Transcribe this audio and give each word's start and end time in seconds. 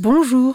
Bonjour. 0.00 0.54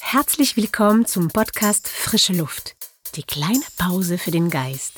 Herzlich 0.00 0.56
willkommen 0.56 1.04
zum 1.04 1.28
Podcast 1.28 1.86
Frische 1.86 2.32
Luft. 2.32 2.74
Die 3.14 3.22
kleine 3.22 3.60
Pause 3.76 4.16
für 4.16 4.30
den 4.30 4.48
Geist. 4.48 4.92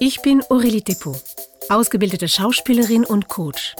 Ich 0.00 0.22
bin 0.22 0.40
Aurélie 0.44 0.82
Depot, 0.82 1.22
ausgebildete 1.68 2.26
Schauspielerin 2.26 3.04
und 3.04 3.28
Coach. 3.28 3.76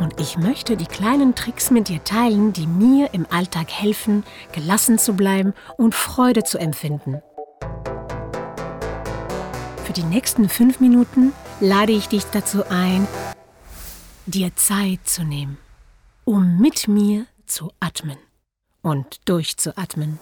Und 0.00 0.18
ich 0.18 0.38
möchte 0.38 0.78
die 0.78 0.86
kleinen 0.86 1.34
Tricks 1.34 1.70
mit 1.70 1.90
dir 1.90 2.02
teilen, 2.02 2.54
die 2.54 2.66
mir 2.66 3.12
im 3.12 3.26
Alltag 3.28 3.70
helfen, 3.70 4.24
gelassen 4.52 4.98
zu 4.98 5.12
bleiben 5.12 5.52
und 5.76 5.94
Freude 5.94 6.42
zu 6.42 6.56
empfinden. 6.56 7.20
Für 9.84 9.92
die 9.92 10.04
nächsten 10.04 10.48
fünf 10.48 10.80
Minuten 10.80 11.34
lade 11.60 11.92
ich 11.92 12.08
dich 12.08 12.24
dazu 12.32 12.66
ein, 12.70 13.06
dir 14.26 14.54
Zeit 14.56 15.08
zu 15.08 15.22
nehmen, 15.22 15.56
um 16.24 16.58
mit 16.58 16.88
mir 16.88 17.26
zu 17.46 17.72
atmen 17.78 18.18
und 18.82 19.20
durchzuatmen. 19.28 20.18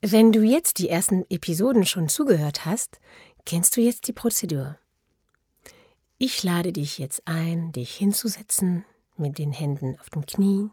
Wenn 0.00 0.32
du 0.32 0.42
jetzt 0.42 0.78
die 0.78 0.88
ersten 0.88 1.24
Episoden 1.28 1.84
schon 1.84 2.08
zugehört 2.08 2.64
hast, 2.64 2.98
kennst 3.44 3.76
du 3.76 3.82
jetzt 3.82 4.08
die 4.08 4.12
Prozedur. 4.12 4.78
Ich 6.16 6.42
lade 6.42 6.72
dich 6.72 6.98
jetzt 6.98 7.22
ein, 7.26 7.72
dich 7.72 7.94
hinzusetzen 7.94 8.86
mit 9.18 9.36
den 9.36 9.52
Händen 9.52 9.98
auf 10.00 10.08
den 10.08 10.24
Knien 10.24 10.70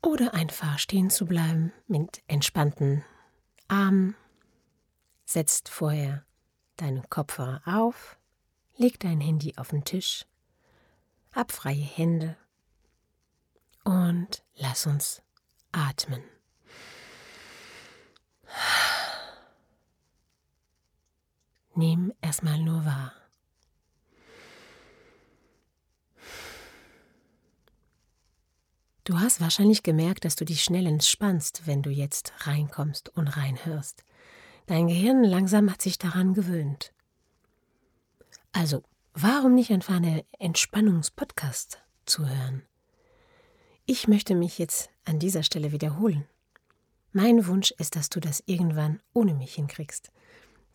oder 0.00 0.32
einfach 0.34 0.78
stehen 0.78 1.10
zu 1.10 1.26
bleiben 1.26 1.72
mit 1.88 2.22
entspannten 2.28 3.04
Armen. 3.66 4.14
Setzt 5.24 5.68
vorher 5.68 6.24
deinen 6.76 7.08
Kopfhörer 7.08 7.62
auf, 7.64 8.18
leg 8.76 8.98
dein 9.00 9.20
Handy 9.20 9.54
auf 9.56 9.68
den 9.68 9.84
Tisch, 9.84 10.26
hab 11.32 11.52
freie 11.52 11.84
Hände 11.84 12.36
und 13.84 14.42
lass 14.56 14.86
uns 14.86 15.22
atmen. 15.72 16.22
Nimm 21.74 22.12
erstmal 22.20 22.58
nur 22.58 22.84
wahr. 22.84 23.12
Du 29.04 29.18
hast 29.18 29.40
wahrscheinlich 29.40 29.82
gemerkt, 29.82 30.24
dass 30.24 30.36
du 30.36 30.44
dich 30.44 30.62
schnell 30.62 30.86
entspannst, 30.86 31.66
wenn 31.66 31.82
du 31.82 31.90
jetzt 31.90 32.32
reinkommst 32.46 33.08
und 33.08 33.26
reinhörst. 33.26 34.04
Dein 34.66 34.86
Gehirn 34.86 35.24
langsam 35.24 35.70
hat 35.70 35.82
sich 35.82 35.98
daran 35.98 36.34
gewöhnt. 36.34 36.92
Also, 38.52 38.82
warum 39.14 39.54
nicht 39.54 39.72
einfach 39.72 39.96
eine 39.96 40.24
Entspannungspodcast 40.38 41.82
zuhören? 42.06 42.62
Ich 43.86 44.06
möchte 44.08 44.34
mich 44.34 44.58
jetzt 44.58 44.90
an 45.04 45.18
dieser 45.18 45.42
Stelle 45.42 45.72
wiederholen. 45.72 46.26
Mein 47.12 47.46
Wunsch 47.46 47.72
ist, 47.72 47.96
dass 47.96 48.08
du 48.08 48.20
das 48.20 48.42
irgendwann 48.46 49.02
ohne 49.12 49.34
mich 49.34 49.54
hinkriegst, 49.54 50.10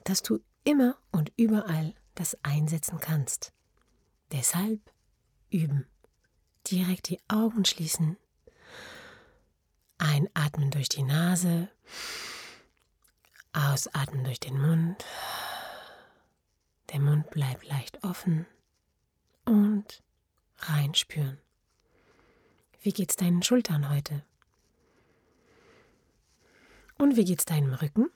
dass 0.03 0.21
du 0.21 0.39
immer 0.63 0.97
und 1.11 1.31
überall 1.37 1.93
das 2.15 2.37
einsetzen 2.43 2.99
kannst. 2.99 3.53
Deshalb 4.31 4.81
üben. 5.49 5.87
Direkt 6.69 7.09
die 7.09 7.19
Augen 7.27 7.63
schließen. 7.63 8.17
Einatmen 9.97 10.69
durch 10.71 10.89
die 10.89 11.03
Nase. 11.03 11.69
Ausatmen 13.53 14.23
durch 14.23 14.39
den 14.39 14.59
Mund. 14.59 15.05
Der 16.91 16.99
Mund 16.99 17.29
bleibt 17.29 17.65
leicht 17.67 18.03
offen. 18.03 18.45
Und 19.45 20.03
reinspüren. 20.59 21.37
Wie 22.81 22.91
geht's 22.91 23.15
deinen 23.15 23.43
Schultern 23.43 23.89
heute? 23.89 24.23
Und 26.97 27.15
wie 27.15 27.25
geht's 27.25 27.45
deinem 27.45 27.73
Rücken? 27.73 28.09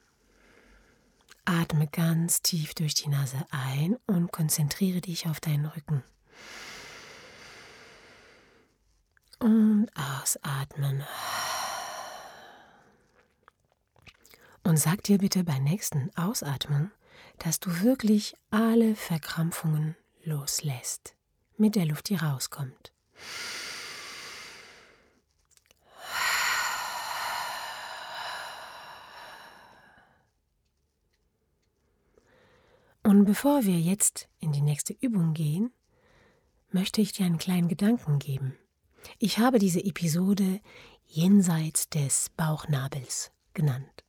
Atme 1.45 1.87
ganz 1.87 2.41
tief 2.41 2.73
durch 2.73 2.93
die 2.93 3.09
Nase 3.09 3.45
ein 3.49 3.97
und 4.07 4.31
konzentriere 4.31 5.01
dich 5.01 5.27
auf 5.27 5.39
deinen 5.39 5.65
Rücken. 5.65 6.03
Und 9.39 9.89
ausatmen. 9.95 11.03
Und 14.63 14.77
sag 14.77 15.03
dir 15.03 15.17
bitte 15.17 15.43
bei 15.43 15.59
nächsten 15.59 16.15
Ausatmung, 16.15 16.91
dass 17.39 17.59
du 17.59 17.81
wirklich 17.81 18.35
alle 18.51 18.95
Verkrampfungen 18.95 19.95
loslässt 20.23 21.15
mit 21.57 21.75
der 21.75 21.85
Luft, 21.85 22.09
die 22.09 22.15
rauskommt. 22.15 22.91
Und 33.03 33.25
bevor 33.25 33.65
wir 33.65 33.79
jetzt 33.79 34.29
in 34.39 34.51
die 34.51 34.61
nächste 34.61 34.93
Übung 34.93 35.33
gehen, 35.33 35.71
möchte 36.69 37.01
ich 37.01 37.11
dir 37.11 37.25
einen 37.25 37.39
kleinen 37.39 37.67
Gedanken 37.67 38.19
geben. 38.19 38.57
Ich 39.17 39.39
habe 39.39 39.59
diese 39.59 39.83
Episode 39.83 40.61
Jenseits 41.07 41.89
des 41.89 42.29
Bauchnabels 42.37 43.31
genannt, 43.53 44.05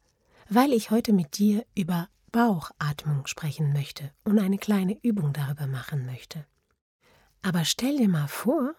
weil 0.48 0.72
ich 0.72 0.90
heute 0.90 1.12
mit 1.12 1.38
dir 1.38 1.64
über 1.76 2.08
Bauchatmung 2.30 3.26
sprechen 3.26 3.72
möchte 3.72 4.12
und 4.24 4.38
eine 4.38 4.58
kleine 4.58 4.98
Übung 5.02 5.32
darüber 5.32 5.66
machen 5.66 6.06
möchte. 6.06 6.46
Aber 7.42 7.64
stell 7.64 7.98
dir 7.98 8.08
mal 8.08 8.28
vor, 8.28 8.74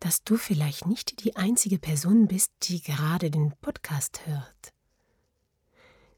dass 0.00 0.24
du 0.24 0.36
vielleicht 0.36 0.86
nicht 0.86 1.22
die 1.22 1.36
einzige 1.36 1.78
Person 1.78 2.26
bist, 2.26 2.52
die 2.62 2.82
gerade 2.82 3.30
den 3.30 3.52
Podcast 3.60 4.26
hört. 4.26 4.72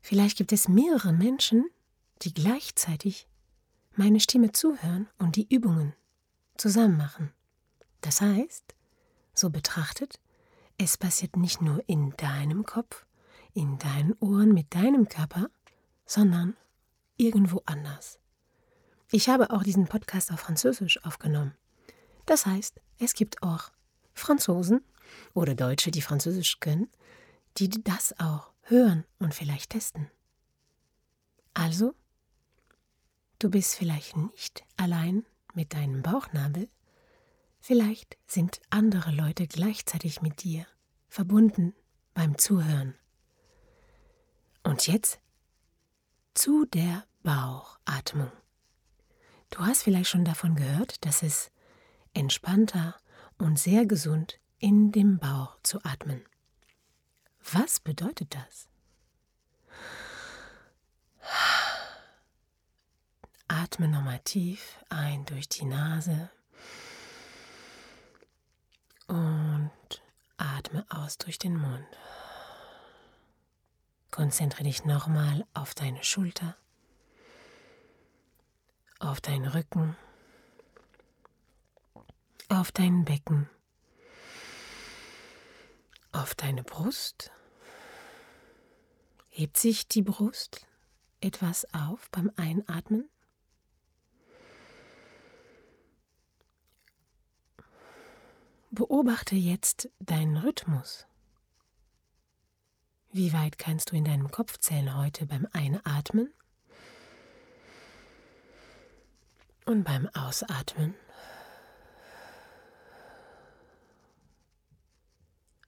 Vielleicht 0.01 0.39
gibt 0.39 0.53
es 0.53 0.69
mehrere 0.69 1.13
Menschen, 1.13 1.65
die 2.23 2.33
gleichzeitig 2.33 3.29
meine 3.95 4.21
Stimme 4.21 4.53
zuhören 4.53 5.09
und 5.19 5.37
die 5.37 5.53
Übungen 5.53 5.95
zusammen 6.57 6.97
machen. 6.97 7.33
Das 8.01 8.21
heißt, 8.21 8.75
so 9.35 9.51
betrachtet, 9.51 10.21
es 10.79 10.97
passiert 10.97 11.37
nicht 11.37 11.61
nur 11.61 11.83
in 11.89 12.11
deinem 12.17 12.65
Kopf, 12.65 13.07
in 13.55 13.79
deinen 13.79 14.15
Ohren 14.21 14.53
mit 14.53 14.75
deinem 14.75 15.09
Körper, 15.09 15.49
sondern 16.07 16.57
irgendwo 17.17 17.63
anders. 17.67 18.19
Ich 19.11 19.29
habe 19.29 19.51
auch 19.51 19.63
diesen 19.63 19.87
Podcast 19.87 20.33
auf 20.33 20.41
Französisch 20.41 21.05
aufgenommen. 21.05 21.55
Das 22.27 22.47
heißt, 22.47 22.81
es 22.99 23.15
gibt 23.15 23.43
auch 23.43 23.71
Franzosen 24.15 24.83
oder 25.35 25.55
Deutsche, 25.55 25.91
die 25.91 26.03
Französisch 26.03 26.61
können, 26.61 26.89
die 27.59 27.69
das 27.69 28.19
auch 28.19 28.53
hören 28.63 29.05
und 29.19 29.35
vielleicht 29.35 29.71
testen. 29.71 30.11
Also, 31.55 31.95
du 33.39 33.51
bist 33.51 33.75
vielleicht 33.75 34.17
nicht 34.17 34.65
allein 34.77 35.27
mit 35.55 35.75
deinem 35.75 36.03
Bauchnabel, 36.03 36.69
vielleicht 37.61 38.17
sind 38.27 38.61
andere 38.71 39.11
Leute 39.11 39.47
gleichzeitig 39.47 40.23
mit 40.23 40.43
dir 40.43 40.67
verbunden 41.09 41.75
beim 42.15 42.39
Zuhören. 42.39 42.95
Und 44.63 44.87
jetzt 44.87 45.21
zu 46.35 46.65
der 46.67 47.05
Bauchatmung. 47.23 48.31
Du 49.51 49.61
hast 49.61 49.83
vielleicht 49.83 50.09
schon 50.09 50.25
davon 50.25 50.57
gehört, 50.57 51.05
dass 51.05 51.23
es 51.23 51.51
entspannter 52.15 52.97
und 53.39 53.59
sehr 53.59 53.87
gesund 53.87 54.39
in 54.59 54.93
dem 54.93 55.19
Bauch 55.19 55.59
zu 55.63 55.85
atmen. 55.85 56.25
Was 57.53 57.81
bedeutet 57.81 58.35
das? 58.35 58.69
Atme 63.49 63.89
nochmal 63.89 64.21
tief 64.21 64.79
ein 64.89 65.25
durch 65.27 65.49
die 65.49 65.65
Nase 65.65 66.31
und 69.09 69.71
atme 70.37 70.87
aus 70.89 71.19
durch 71.19 71.39
den 71.39 71.57
Mund. 71.57 71.87
Konzentriere 74.13 74.65
dich 74.65 74.85
nochmal 74.85 75.47
auf 75.55 75.75
deine 75.75 76.05
Schulter, 76.05 76.55
auf 78.99 79.23
deinen 79.23 79.47
Rücken, 79.47 79.97
auf 82.51 82.71
dein 82.73 83.07
Becken, 83.07 83.49
auf 86.13 86.35
deine 86.35 86.63
Brust. 86.63 87.33
Hebt 89.31 89.57
sich 89.57 89.89
die 89.89 90.03
Brust 90.03 90.67
etwas 91.23 91.67
auf 91.73 92.11
beim 92.11 92.31
Einatmen? 92.37 93.09
Beobachte 98.71 99.37
jetzt 99.37 99.89
deinen 100.01 100.37
Rhythmus. 100.37 101.07
Wie 103.15 103.35
weit 103.35 103.59
kannst 103.59 103.91
du 103.91 103.97
in 103.97 104.07
deinem 104.07 104.31
Kopf 104.31 104.57
zählen 104.57 104.97
heute 104.97 105.27
beim 105.27 105.47
Einatmen? 105.53 106.33
Und 109.67 109.85
beim 109.85 110.09
Ausatmen 110.15 110.95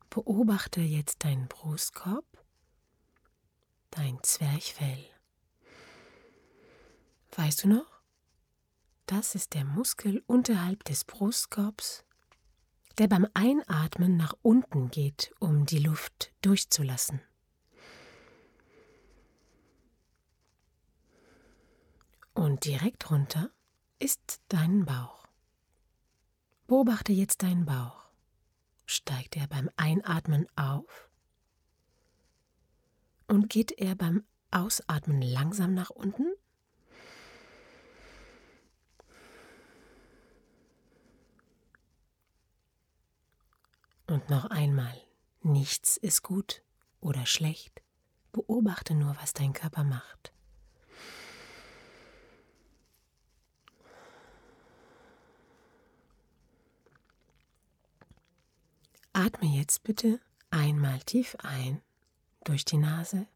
beobachte 0.08 0.80
jetzt 0.80 1.22
deinen 1.22 1.46
Brustkorb, 1.48 2.24
dein 3.90 4.18
Zwerchfell. 4.22 5.04
Weißt 7.36 7.64
du 7.64 7.68
noch? 7.68 8.00
Das 9.04 9.34
ist 9.34 9.52
der 9.52 9.66
Muskel 9.66 10.24
unterhalb 10.26 10.82
des 10.84 11.04
Brustkorbs, 11.04 12.06
der 12.96 13.06
beim 13.06 13.26
Einatmen 13.34 14.16
nach 14.16 14.34
unten 14.40 14.88
geht, 14.90 15.34
um 15.40 15.66
die 15.66 15.80
Luft 15.80 16.32
durchzulassen. 16.40 17.20
Und 22.34 22.64
direkt 22.64 23.10
runter 23.10 23.50
ist 24.00 24.40
dein 24.48 24.84
Bauch. 24.84 25.24
Beobachte 26.66 27.12
jetzt 27.12 27.42
deinen 27.42 27.64
Bauch. 27.64 28.08
Steigt 28.86 29.36
er 29.36 29.46
beim 29.46 29.70
Einatmen 29.76 30.46
auf? 30.56 31.08
Und 33.28 33.48
geht 33.48 33.72
er 33.72 33.94
beim 33.94 34.24
Ausatmen 34.50 35.22
langsam 35.22 35.74
nach 35.74 35.90
unten? 35.90 36.26
Und 44.06 44.28
noch 44.28 44.46
einmal, 44.46 44.94
nichts 45.40 45.96
ist 45.96 46.22
gut 46.22 46.62
oder 47.00 47.26
schlecht. 47.26 47.80
Beobachte 48.32 48.94
nur, 48.94 49.16
was 49.20 49.32
dein 49.32 49.52
Körper 49.52 49.84
macht. 49.84 50.33
Atme 59.24 59.48
jetzt 59.48 59.84
bitte 59.84 60.20
einmal 60.50 60.98
tief 61.00 61.34
ein 61.38 61.80
durch 62.44 62.66
die 62.66 62.76
Nase 62.76 63.26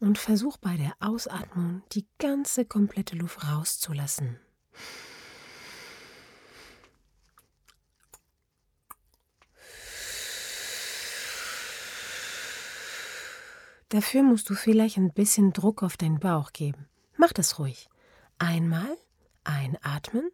und 0.00 0.18
versuch 0.18 0.56
bei 0.56 0.76
der 0.76 0.94
Ausatmung 0.98 1.82
die 1.92 2.08
ganze 2.18 2.64
komplette 2.64 3.14
Luft 3.14 3.44
rauszulassen. 3.46 4.40
Dafür 13.90 14.24
musst 14.24 14.50
du 14.50 14.54
vielleicht 14.54 14.96
ein 14.96 15.12
bisschen 15.12 15.52
Druck 15.52 15.84
auf 15.84 15.96
deinen 15.96 16.18
Bauch 16.18 16.52
geben. 16.52 16.88
Mach 17.16 17.32
das 17.32 17.60
ruhig. 17.60 17.88
Einmal 18.38 18.98
einatmen 19.44 20.32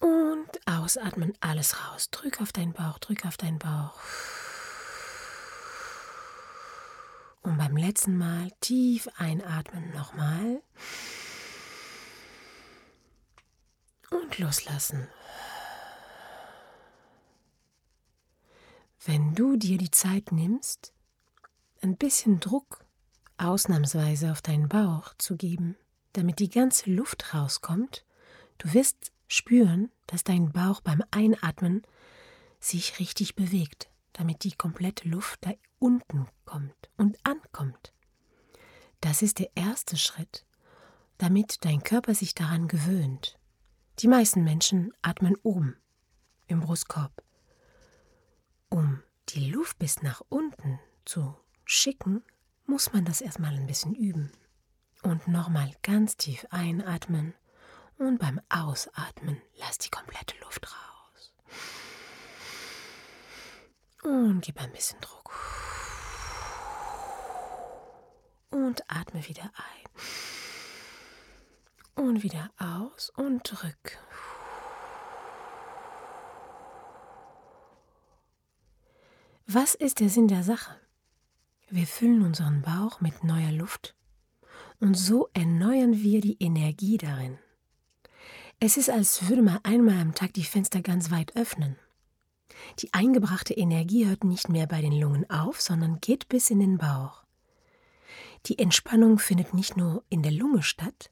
und 0.00 0.41
ausatmen, 0.66 1.32
alles 1.40 1.76
raus. 1.80 2.10
Drück 2.10 2.40
auf 2.40 2.52
deinen 2.52 2.72
Bauch, 2.72 2.98
drück 2.98 3.26
auf 3.26 3.36
deinen 3.36 3.58
Bauch. 3.58 3.98
Und 7.42 7.58
beim 7.58 7.76
letzten 7.76 8.16
Mal 8.16 8.50
tief 8.60 9.08
einatmen 9.16 9.92
nochmal. 9.92 10.62
Und 14.10 14.38
loslassen. 14.38 15.08
Wenn 19.04 19.34
du 19.34 19.56
dir 19.56 19.78
die 19.78 19.90
Zeit 19.90 20.30
nimmst, 20.30 20.92
ein 21.80 21.96
bisschen 21.96 22.38
Druck 22.38 22.84
ausnahmsweise 23.36 24.30
auf 24.30 24.42
deinen 24.42 24.68
Bauch 24.68 25.14
zu 25.18 25.36
geben, 25.36 25.76
damit 26.12 26.38
die 26.38 26.50
ganze 26.50 26.90
Luft 26.90 27.34
rauskommt, 27.34 28.04
du 28.58 28.72
wirst 28.74 29.10
spüren, 29.32 29.90
dass 30.06 30.24
dein 30.24 30.52
Bauch 30.52 30.80
beim 30.80 31.02
Einatmen 31.10 31.82
sich 32.60 32.98
richtig 32.98 33.34
bewegt, 33.34 33.88
damit 34.12 34.44
die 34.44 34.52
komplette 34.52 35.08
Luft 35.08 35.44
da 35.44 35.52
unten 35.78 36.28
kommt 36.44 36.90
und 36.96 37.18
ankommt. 37.24 37.92
Das 39.00 39.22
ist 39.22 39.38
der 39.38 39.50
erste 39.56 39.96
Schritt, 39.96 40.44
damit 41.18 41.64
dein 41.64 41.82
Körper 41.82 42.14
sich 42.14 42.34
daran 42.34 42.68
gewöhnt. 42.68 43.38
Die 43.98 44.08
meisten 44.08 44.44
Menschen 44.44 44.92
atmen 45.02 45.36
oben 45.42 45.76
im 46.46 46.60
Brustkorb. 46.60 47.22
Um 48.68 49.02
die 49.30 49.50
Luft 49.50 49.78
bis 49.78 50.02
nach 50.02 50.22
unten 50.28 50.78
zu 51.04 51.34
schicken, 51.64 52.22
muss 52.66 52.92
man 52.92 53.04
das 53.04 53.20
erstmal 53.20 53.54
ein 53.54 53.66
bisschen 53.66 53.94
üben. 53.94 54.30
Und 55.02 55.26
nochmal 55.26 55.72
ganz 55.82 56.16
tief 56.16 56.46
einatmen 56.50 57.34
und 58.06 58.18
beim 58.18 58.40
Ausatmen 58.48 59.40
lass 59.58 59.78
die 59.78 59.90
komplette 59.90 60.34
Luft 60.40 60.66
raus. 60.66 61.32
Und 64.02 64.40
gib 64.40 64.60
ein 64.60 64.72
bisschen 64.72 65.00
Druck. 65.00 65.32
Und 68.50 68.82
atme 68.88 69.26
wieder 69.28 69.44
ein. 69.54 69.88
Und 72.04 72.22
wieder 72.22 72.50
aus 72.58 73.10
und 73.10 73.42
drück. 73.44 73.98
Was 79.46 79.74
ist 79.74 80.00
der 80.00 80.08
Sinn 80.08 80.28
der 80.28 80.42
Sache? 80.42 80.80
Wir 81.68 81.86
füllen 81.86 82.22
unseren 82.22 82.62
Bauch 82.62 83.00
mit 83.00 83.22
neuer 83.22 83.52
Luft 83.52 83.94
und 84.80 84.94
so 84.94 85.28
erneuern 85.34 86.02
wir 86.02 86.20
die 86.20 86.36
Energie 86.40 86.98
darin. 86.98 87.38
Es 88.64 88.76
ist, 88.76 88.90
als 88.90 89.28
würde 89.28 89.42
man 89.42 89.58
einmal 89.64 89.98
am 89.98 90.14
Tag 90.14 90.34
die 90.34 90.44
Fenster 90.44 90.82
ganz 90.82 91.10
weit 91.10 91.34
öffnen. 91.34 91.74
Die 92.78 92.94
eingebrachte 92.94 93.54
Energie 93.54 94.06
hört 94.06 94.22
nicht 94.22 94.48
mehr 94.48 94.68
bei 94.68 94.80
den 94.80 94.92
Lungen 94.92 95.28
auf, 95.28 95.60
sondern 95.60 96.00
geht 96.00 96.28
bis 96.28 96.48
in 96.48 96.60
den 96.60 96.78
Bauch. 96.78 97.24
Die 98.46 98.60
Entspannung 98.60 99.18
findet 99.18 99.52
nicht 99.52 99.76
nur 99.76 100.04
in 100.10 100.22
der 100.22 100.30
Lunge 100.30 100.62
statt, 100.62 101.10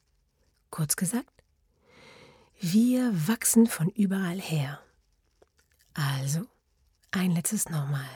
kurz 0.70 0.94
gesagt, 0.94 1.42
wir 2.60 3.10
wachsen 3.26 3.66
von 3.66 3.88
überall 3.88 4.40
her. 4.40 4.80
Also, 5.94 6.46
ein 7.10 7.32
letztes 7.32 7.68
nochmal. 7.68 8.06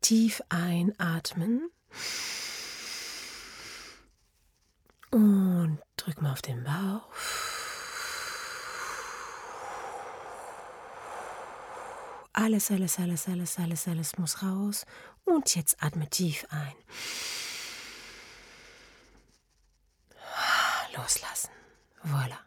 Tief 0.00 0.40
einatmen. 0.48 1.68
Und 5.10 5.78
drück 5.98 6.22
mal 6.22 6.32
auf 6.32 6.40
den 6.40 6.64
Bauch. 6.64 7.12
Alles, 12.38 12.70
alles, 12.70 12.98
alles, 12.98 13.28
alles, 13.28 13.58
alles, 13.58 13.88
alles 13.88 14.18
muss 14.18 14.42
raus. 14.42 14.84
Und 15.24 15.54
jetzt 15.56 15.82
atme 15.82 16.06
tief 16.10 16.46
ein. 16.50 16.74
Loslassen. 20.94 21.48
Voila. 22.02 22.38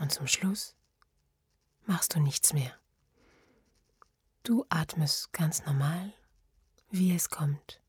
Und 0.00 0.10
zum 0.10 0.26
Schluss 0.26 0.74
machst 1.86 2.16
du 2.16 2.20
nichts 2.20 2.52
mehr. 2.52 2.76
Du 4.42 4.66
atmest 4.70 5.32
ganz 5.32 5.64
normal, 5.64 6.12
wie 6.90 7.14
es 7.14 7.30
kommt, 7.30 7.80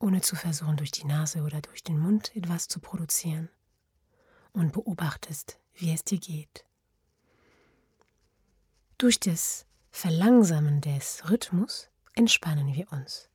ohne 0.00 0.20
zu 0.20 0.34
versuchen, 0.34 0.78
durch 0.78 0.90
die 0.90 1.06
Nase 1.06 1.42
oder 1.42 1.60
durch 1.60 1.84
den 1.84 1.98
Mund 1.98 2.34
etwas 2.34 2.66
zu 2.66 2.80
produzieren 2.80 3.50
und 4.50 4.72
beobachtest, 4.72 5.60
wie 5.74 5.92
es 5.92 6.02
dir 6.02 6.18
geht. 6.18 6.64
Durch 8.98 9.20
das 9.20 9.67
Verlangsamen 9.90 10.80
des 10.80 11.28
Rhythmus 11.28 11.88
entspannen 12.14 12.74
wir 12.74 12.90
uns. 12.92 13.28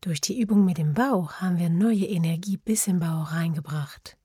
Durch 0.00 0.20
die 0.20 0.38
Übung 0.38 0.64
mit 0.64 0.76
dem 0.76 0.92
Bauch 0.92 1.34
haben 1.34 1.58
wir 1.58 1.70
neue 1.70 2.04
Energie 2.04 2.58
bis 2.58 2.86
im 2.86 3.00
Bauch 3.00 3.32
reingebracht. 3.32 4.18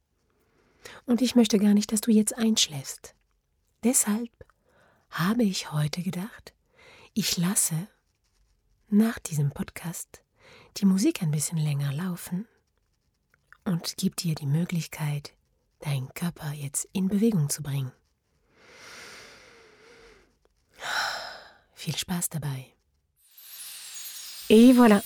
Und 1.05 1.21
ich 1.21 1.35
möchte 1.35 1.57
gar 1.57 1.73
nicht, 1.73 1.91
dass 1.91 2.01
du 2.01 2.11
jetzt 2.11 2.37
einschläfst. 2.37 3.15
Deshalb 3.83 4.29
habe 5.09 5.43
ich 5.43 5.71
heute 5.71 6.01
gedacht, 6.01 6.53
ich 7.13 7.37
lasse 7.37 7.87
nach 8.89 9.19
diesem 9.19 9.51
Podcast 9.51 10.21
die 10.77 10.85
Musik 10.85 11.21
ein 11.21 11.31
bisschen 11.31 11.57
länger 11.57 11.93
laufen 11.93 12.47
und 13.63 13.97
gebe 13.97 14.15
dir 14.15 14.35
die 14.35 14.47
Möglichkeit, 14.47 15.33
deinen 15.79 16.13
Körper 16.13 16.51
jetzt 16.51 16.89
in 16.91 17.07
Bewegung 17.07 17.49
zu 17.49 17.63
bringen. 17.63 17.91
Viel 21.79 21.95
Spaß 21.95 22.27
dabei. 22.27 22.65
Et 24.49 24.75
voilà, 24.75 25.01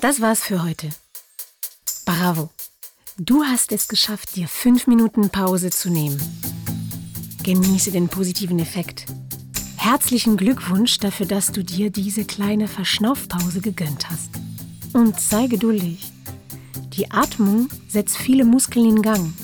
das 0.00 0.20
war's 0.20 0.44
für 0.44 0.62
heute. 0.62 0.88
Bravo. 2.04 2.50
Du 3.18 3.42
hast 3.42 3.72
es 3.72 3.88
geschafft, 3.88 4.36
dir 4.36 4.46
fünf 4.46 4.86
Minuten 4.86 5.30
Pause 5.30 5.70
zu 5.70 5.90
nehmen. 5.90 6.20
Genieße 7.42 7.90
den 7.90 8.06
positiven 8.08 8.60
Effekt 8.60 9.06
Herzlichen 9.76 10.36
Glückwunsch 10.36 10.98
dafür, 10.98 11.26
dass 11.26 11.50
du 11.50 11.64
dir 11.64 11.90
diese 11.90 12.24
kleine 12.24 12.68
Verschnaufpause 12.68 13.60
gegönnt 13.60 14.08
hast. 14.08 14.30
Und 14.92 15.18
sei 15.18 15.48
geduldig. 15.48 16.12
Die 16.92 17.10
Atmung 17.10 17.68
setzt 17.88 18.16
viele 18.16 18.44
Muskeln 18.44 18.86
in 18.86 19.02
Gang. 19.02 19.34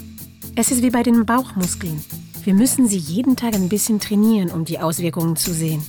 Es 0.55 0.71
ist 0.71 0.83
wie 0.83 0.91
bei 0.91 1.03
den 1.03 1.27
Bauchmuskeln. 1.27 2.05
Wir 2.45 2.55
müssen 2.55 2.87
sie 2.87 2.99
jeden 2.99 3.35
Tag 3.35 3.55
ein 3.55 3.69
bisschen 3.69 3.99
trainieren, 3.99 4.53
um 4.53 4.65
die 4.65 4.79
Auswirkungen 4.79 5.35
zu 5.35 5.53
sehen. 5.53 5.85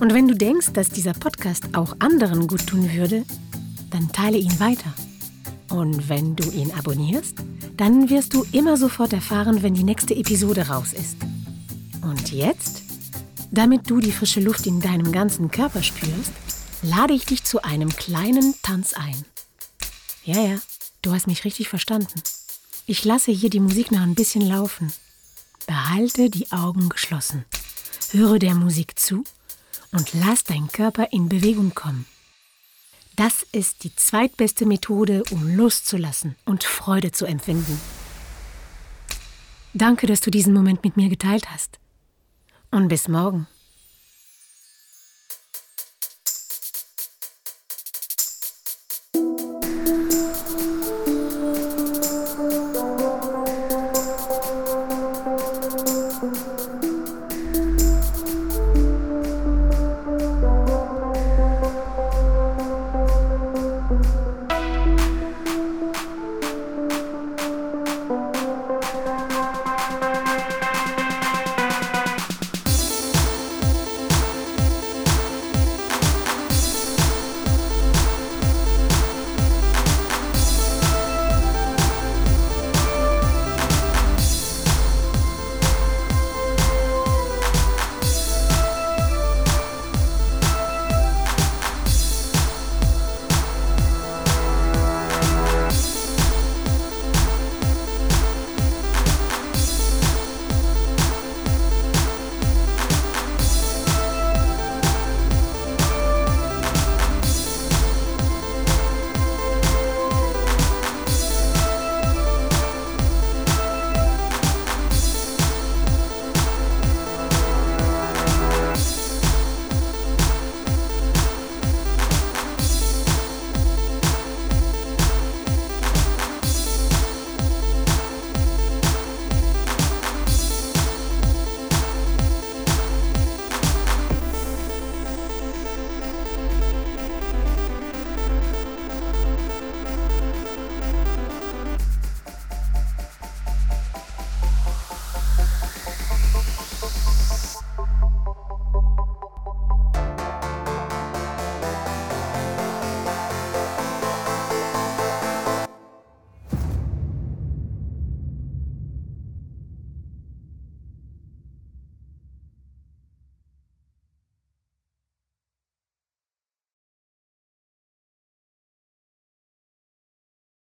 Und 0.00 0.14
wenn 0.14 0.28
du 0.28 0.34
denkst, 0.34 0.72
dass 0.74 0.90
dieser 0.90 1.12
Podcast 1.12 1.76
auch 1.76 1.96
anderen 1.98 2.46
gut 2.46 2.66
tun 2.66 2.92
würde, 2.92 3.24
dann 3.90 4.12
teile 4.12 4.38
ihn 4.38 4.60
weiter. 4.60 4.94
Und 5.70 6.08
wenn 6.08 6.36
du 6.36 6.48
ihn 6.50 6.70
abonnierst, 6.70 7.34
dann 7.76 8.08
wirst 8.08 8.32
du 8.32 8.46
immer 8.52 8.76
sofort 8.76 9.12
erfahren, 9.12 9.62
wenn 9.62 9.74
die 9.74 9.82
nächste 9.82 10.14
Episode 10.14 10.68
raus 10.68 10.92
ist. 10.92 11.16
Und 12.02 12.32
jetzt, 12.32 12.82
damit 13.50 13.90
du 13.90 13.98
die 13.98 14.12
frische 14.12 14.40
Luft 14.40 14.66
in 14.66 14.80
deinem 14.80 15.10
ganzen 15.10 15.50
Körper 15.50 15.82
spürst, 15.82 16.32
lade 16.82 17.12
ich 17.12 17.26
dich 17.26 17.42
zu 17.42 17.62
einem 17.62 17.90
kleinen 17.90 18.54
Tanz 18.62 18.94
ein. 18.94 19.24
Ja, 20.24 20.40
ja, 20.40 20.58
du 21.02 21.12
hast 21.12 21.26
mich 21.26 21.44
richtig 21.44 21.68
verstanden. 21.68 22.22
Ich 22.86 23.04
lasse 23.04 23.32
hier 23.32 23.50
die 23.50 23.60
Musik 23.60 23.90
noch 23.90 24.00
ein 24.00 24.14
bisschen 24.14 24.42
laufen. 24.42 24.92
Behalte 25.66 26.30
die 26.30 26.50
Augen 26.52 26.88
geschlossen. 26.88 27.44
Höre 28.12 28.38
der 28.38 28.54
Musik 28.54 28.98
zu 28.98 29.24
und 29.92 30.12
lass 30.14 30.44
dein 30.44 30.68
Körper 30.68 31.08
in 31.12 31.28
Bewegung 31.28 31.74
kommen. 31.74 32.06
Das 33.16 33.44
ist 33.50 33.82
die 33.82 33.94
zweitbeste 33.96 34.64
Methode, 34.64 35.24
um 35.30 35.56
loszulassen 35.56 36.36
und 36.44 36.62
Freude 36.62 37.10
zu 37.10 37.26
empfinden. 37.26 37.80
Danke, 39.74 40.06
dass 40.06 40.20
du 40.20 40.30
diesen 40.30 40.54
Moment 40.54 40.84
mit 40.84 40.96
mir 40.96 41.08
geteilt 41.08 41.50
hast. 41.50 41.78
Und 42.70 42.88
bis 42.88 43.08
morgen. 43.08 43.46